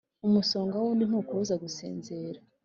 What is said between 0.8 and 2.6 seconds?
wundi ntukubuza gusinzira.